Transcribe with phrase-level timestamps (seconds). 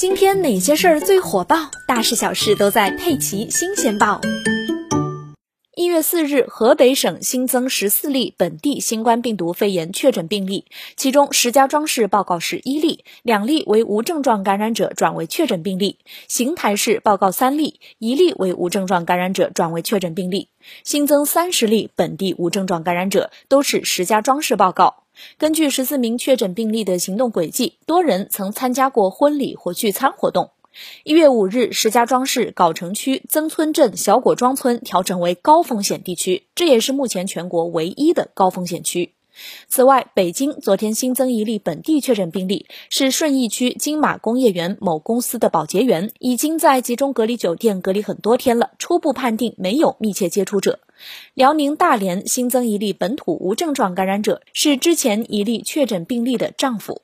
[0.00, 1.70] 今天哪些事儿最火爆？
[1.86, 4.18] 大事小事都在《佩奇新鲜报》。
[5.76, 10.64] 一月四日，河北省新增十四例本地新冠病毒肺炎确诊病例，
[10.96, 15.98] 其中石家庄市报告十一例，两例为无症状感染者转为确诊病例；
[16.28, 20.48] 邢台市报告三例，一例为无症状感染者转为确诊病例。
[20.82, 25.04] 新增三十例本地无症状感染者，都是石家庄市报告。
[25.38, 30.50] 根据十四名确诊病例的行动轨迹，多人曾参加过婚礼或聚餐活动。
[31.02, 39.12] 一月五日，石家庄市藁城区曾村镇小果庄村调整为高风险地区，这也是目前全国唯一的高风险区。
[39.68, 50.80] 此外，北京昨天新增一例本地确诊病例，是顺义区金马工业园某公司的保洁员，已经在集中隔离酒店隔离很多天了，初步判定没有密切接触者。
[51.34, 57.02] 辽宁大连新增一例本土无症状感染者，是之前一例确诊病例的丈夫。